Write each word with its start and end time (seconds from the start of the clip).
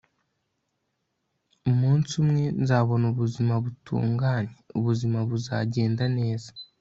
umunsi 1.69 2.11
umwe 2.21 2.43
nzabona 2.61 3.05
ubuzima 3.13 3.53
butunganye; 3.63 4.53
ubuzima 4.79 5.17
buzagenda 5.29 6.03
neza 6.19 6.49